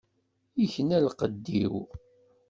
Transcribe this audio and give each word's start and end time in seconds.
Ikna 0.63 0.97
lqedd-iw. 1.05 1.75